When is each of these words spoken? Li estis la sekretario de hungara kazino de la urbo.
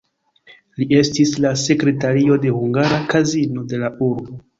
Li 0.77 0.85
estis 1.01 1.33
la 1.43 1.51
sekretario 1.63 2.37
de 2.47 2.53
hungara 2.55 2.97
kazino 3.13 3.67
de 3.75 3.83
la 3.83 3.93
urbo. 4.07 4.41